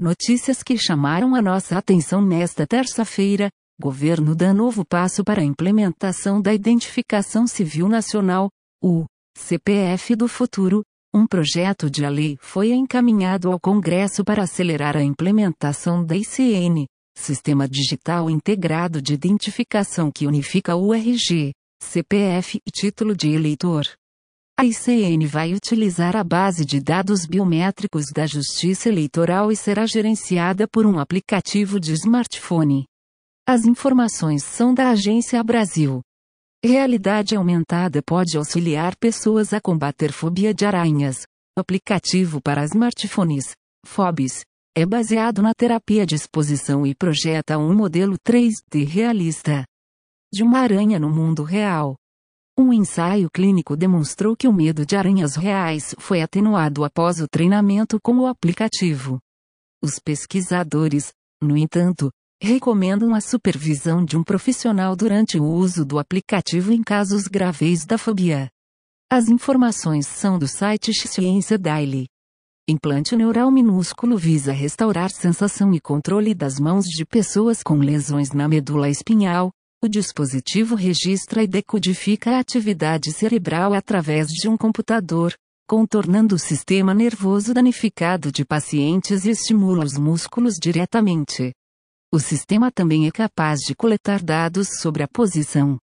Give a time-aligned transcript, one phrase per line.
[0.00, 3.50] Notícias que chamaram a nossa atenção nesta terça-feira.
[3.78, 8.48] Governo dá novo passo para a implementação da Identificação Civil Nacional,
[8.82, 9.04] o
[9.36, 10.82] CPF do futuro.
[11.14, 17.68] Um projeto de lei foi encaminhado ao Congresso para acelerar a implementação da ICN, Sistema
[17.68, 23.84] Digital Integrado de Identificação que unifica o RG, CPF e título de eleitor.
[24.60, 30.68] A ICN vai utilizar a base de dados biométricos da Justiça Eleitoral e será gerenciada
[30.68, 32.84] por um aplicativo de smartphone.
[33.48, 36.02] As informações são da Agência Brasil.
[36.62, 41.22] Realidade aumentada pode auxiliar pessoas a combater fobia de aranhas.
[41.58, 43.52] aplicativo para smartphones,
[43.86, 44.42] FOBs,
[44.76, 49.64] é baseado na terapia de exposição e projeta um modelo 3D realista
[50.30, 51.96] de uma aranha no mundo real.
[52.60, 57.98] Um ensaio clínico demonstrou que o medo de aranhas reais foi atenuado após o treinamento
[57.98, 59.18] com o aplicativo.
[59.82, 61.10] Os pesquisadores,
[61.42, 67.22] no entanto, recomendam a supervisão de um profissional durante o uso do aplicativo em casos
[67.26, 68.50] graves da fobia.
[69.10, 72.08] As informações são do site Ciência Daily.
[72.68, 78.46] Implante neural minúsculo visa restaurar sensação e controle das mãos de pessoas com lesões na
[78.46, 79.50] medula espinhal,
[79.82, 85.34] o dispositivo registra e decodifica a atividade cerebral através de um computador,
[85.66, 91.54] contornando o sistema nervoso danificado de pacientes e estimula os músculos diretamente.
[92.12, 95.78] O sistema também é capaz de coletar dados sobre a posição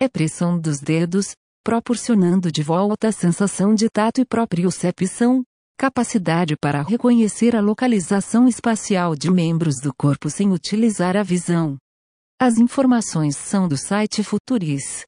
[0.00, 5.42] e pressão dos dedos, proporcionando de volta a sensação de tato e propriocepção,
[5.76, 11.78] capacidade para reconhecer a localização espacial de membros do corpo sem utilizar a visão.
[12.40, 15.04] As informações são do site Futuris.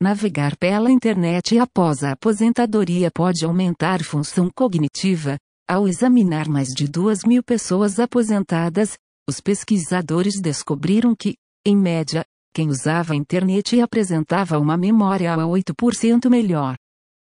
[0.00, 5.38] Navegar pela internet após a aposentadoria pode aumentar função cognitiva.
[5.68, 8.96] Ao examinar mais de 2 mil pessoas aposentadas,
[9.28, 11.34] os pesquisadores descobriram que,
[11.66, 12.22] em média,
[12.54, 16.76] quem usava a internet apresentava uma memória a 8% melhor.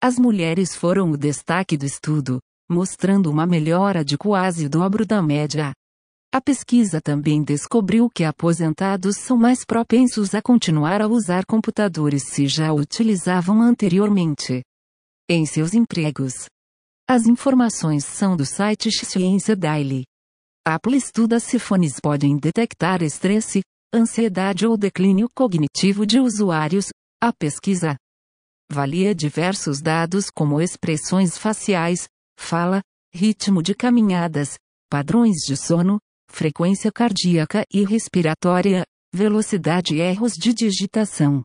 [0.02, 5.20] As mulheres foram o destaque do estudo, mostrando uma melhora de quase o dobro da
[5.20, 5.72] média.
[6.34, 12.48] A pesquisa também descobriu que aposentados são mais propensos a continuar a usar computadores se
[12.48, 14.60] já o utilizavam anteriormente.
[15.30, 16.46] Em seus empregos.
[17.08, 20.02] As informações são do site Ciência Daily.
[20.66, 23.60] Apple estuda se fones podem detectar estresse,
[23.94, 26.88] ansiedade ou declínio cognitivo de usuários.
[27.22, 27.94] A pesquisa
[28.72, 32.80] valia diversos dados como expressões faciais, fala,
[33.14, 34.56] ritmo de caminhadas,
[34.90, 36.00] padrões de sono,
[36.34, 38.84] frequência cardíaca e respiratória,
[39.14, 41.42] velocidade e erros de digitação.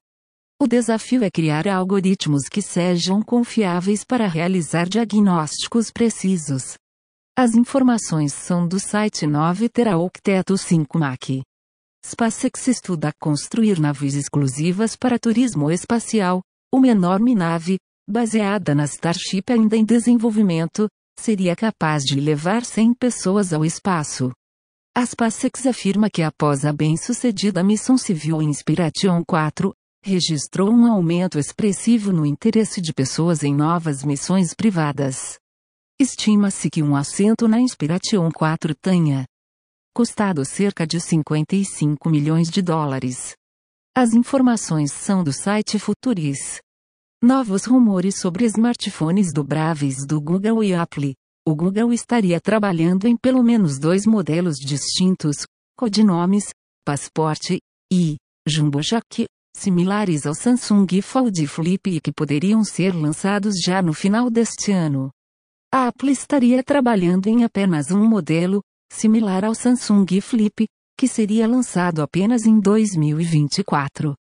[0.60, 6.74] O desafio é criar algoritmos que sejam confiáveis para realizar diagnósticos precisos.
[7.38, 11.24] As informações são do site 9 Teraocteto 5 Mac.
[12.04, 16.42] SpaceX estuda construir naves exclusivas para turismo espacial.
[16.74, 17.78] Uma enorme nave,
[18.10, 20.88] baseada na Starship ainda em desenvolvimento,
[21.20, 24.32] seria capaz de levar 100 pessoas ao espaço.
[24.96, 29.74] A SpaceX afirma que após a bem-sucedida missão civil Inspiration 4,
[30.04, 35.38] registrou um aumento expressivo no interesse de pessoas em novas missões privadas.
[36.00, 39.26] Estima-se que um assento na Inspiration 4 tenha
[39.94, 43.36] custado cerca de 55 milhões de dólares.
[43.96, 46.60] As informações são do site Futuris.
[47.22, 51.16] Novos rumores sobre smartphones dobráveis do Google e Apple
[51.48, 55.46] o Google estaria trabalhando em pelo menos dois modelos distintos,
[55.78, 56.50] codinomes,
[56.86, 57.58] Passport
[57.92, 58.18] e
[58.48, 64.30] Jumbo Jack, similares ao Samsung Fold Flip e que poderiam ser lançados já no final
[64.30, 65.10] deste ano.
[65.74, 68.62] A Apple estaria trabalhando em apenas um modelo,
[68.92, 70.68] similar ao Samsung Flip,
[70.98, 74.16] que seria lançado apenas em 2024.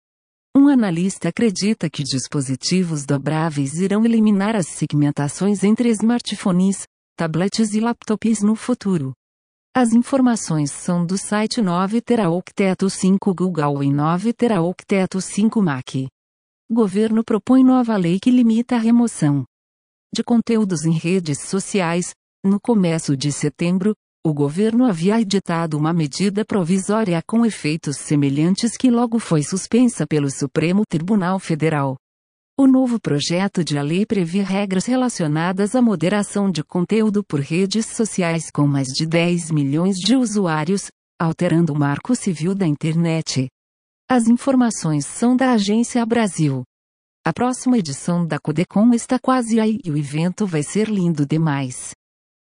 [0.55, 6.83] Um analista acredita que dispositivos dobráveis irão eliminar as segmentações entre smartphones,
[7.17, 9.11] tablets e laptops no futuro.
[9.75, 15.95] As informações são do site 9 Teraocteto 5 Google e 9 Teraocteto 5 Mac.
[16.71, 19.43] Governo propõe nova lei que limita a remoção
[20.13, 22.13] de conteúdos em redes sociais.
[22.45, 28.91] No começo de setembro, o governo havia editado uma medida provisória com efeitos semelhantes que
[28.91, 31.97] logo foi suspensa pelo Supremo Tribunal Federal.
[32.59, 38.49] O novo projeto de lei prevê regras relacionadas à moderação de conteúdo por redes sociais
[38.49, 40.89] com mais de 10 milhões de usuários,
[41.21, 43.47] alterando o marco civil da internet.
[44.09, 46.63] As informações são da Agência Brasil.
[47.23, 51.91] A próxima edição da Codecon está quase aí e o evento vai ser lindo demais.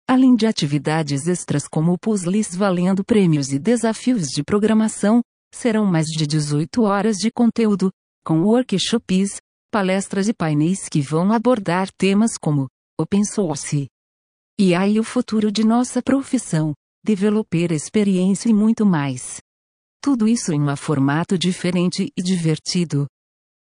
[0.10, 5.22] além de atividades extras como puzzles valendo prêmios e desafios de programação,
[5.56, 7.90] serão mais de 18 horas de conteúdo,
[8.26, 9.38] com workshops,
[9.72, 12.68] palestras e painéis que vão abordar temas como
[13.00, 13.88] open source,
[14.60, 16.74] e aí o futuro de nossa profissão,
[17.04, 19.40] developer experiência e muito mais.
[20.04, 23.08] Tudo isso em um formato diferente e divertido.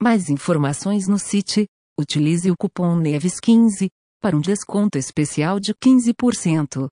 [0.02, 1.66] Mais informações no site,
[2.00, 3.88] utilize o cupom NEVES15
[4.22, 6.88] para um desconto especial de 15%.